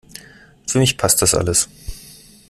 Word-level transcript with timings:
Für 0.65 0.79
mich 0.79 0.97
passt 0.97 1.21
das 1.21 1.35
alles. 1.35 1.69